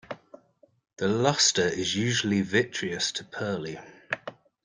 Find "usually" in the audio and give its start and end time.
1.95-2.41